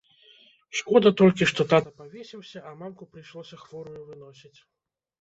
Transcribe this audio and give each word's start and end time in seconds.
Шкода 0.79 1.11
толькі, 1.21 1.49
што 1.51 1.61
тата 1.75 1.95
павесіўся, 2.01 2.65
а 2.69 2.75
мамку 2.83 3.03
прыйшлося 3.15 3.55
хворую 3.63 4.01
выносіць. 4.11 4.57